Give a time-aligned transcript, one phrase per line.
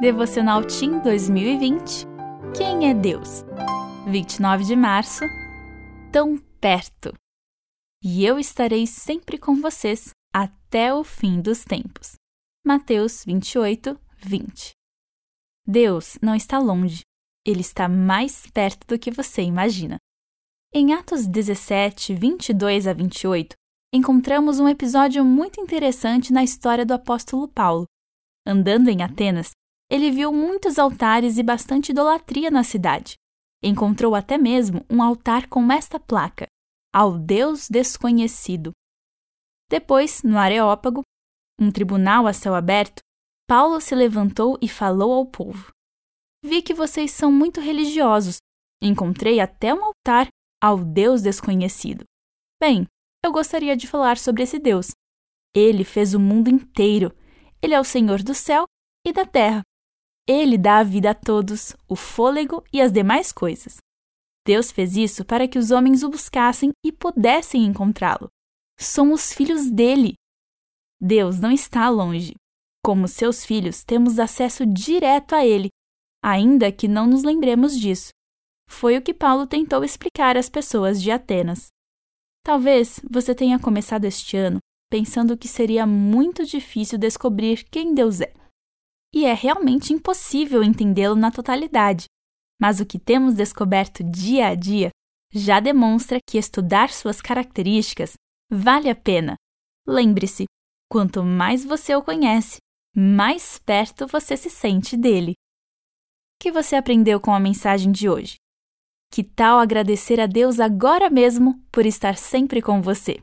[0.00, 2.06] Devocional Team 2020
[2.56, 3.44] Quem é Deus?
[4.06, 5.22] 29 de março
[6.10, 7.12] Tão perto.
[8.02, 12.14] E eu estarei sempre com vocês até o fim dos tempos.
[12.66, 14.70] Mateus 28, 20.
[15.66, 17.02] Deus não está longe,
[17.46, 19.98] ele está mais perto do que você imagina.
[20.72, 23.54] Em Atos 17, 22 a 28,
[23.92, 27.84] encontramos um episódio muito interessante na história do apóstolo Paulo.
[28.46, 29.50] Andando em Atenas,
[29.90, 33.14] ele viu muitos altares e bastante idolatria na cidade.
[33.62, 36.46] Encontrou até mesmo um altar com esta placa:
[36.94, 38.70] Ao Deus Desconhecido.
[39.68, 41.02] Depois, no Areópago,
[41.60, 43.02] um tribunal a céu aberto,
[43.48, 45.72] Paulo se levantou e falou ao povo:
[46.42, 48.36] Vi que vocês são muito religiosos.
[48.82, 50.28] Encontrei até um altar
[50.62, 52.04] ao Deus desconhecido.
[52.62, 52.86] Bem,
[53.24, 54.92] eu gostaria de falar sobre esse Deus.
[55.54, 57.14] Ele fez o mundo inteiro.
[57.60, 58.64] Ele é o Senhor do céu
[59.06, 59.62] e da terra.
[60.32, 63.78] Ele dá a vida a todos, o fôlego e as demais coisas.
[64.46, 68.28] Deus fez isso para que os homens o buscassem e pudessem encontrá-lo.
[68.78, 70.14] Somos filhos dele.
[71.00, 72.36] Deus não está longe.
[72.80, 75.68] Como seus filhos, temos acesso direto a ele,
[76.22, 78.10] ainda que não nos lembremos disso.
[78.68, 81.70] Foi o que Paulo tentou explicar às pessoas de Atenas.
[82.44, 88.32] Talvez você tenha começado este ano pensando que seria muito difícil descobrir quem Deus é
[89.12, 92.06] e é realmente impossível entendê-lo na totalidade.
[92.60, 94.90] Mas o que temos descoberto dia a dia
[95.32, 98.14] já demonstra que estudar suas características
[98.50, 99.36] vale a pena.
[99.86, 100.44] Lembre-se,
[100.90, 102.58] quanto mais você o conhece,
[102.94, 105.32] mais perto você se sente dele.
[105.32, 108.36] O que você aprendeu com a mensagem de hoje?
[109.12, 113.22] Que tal agradecer a Deus agora mesmo por estar sempre com você?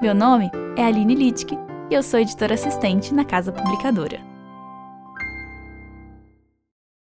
[0.00, 4.37] Meu nome é Aline Littke eu sou editora assistente na Casa Publicadora.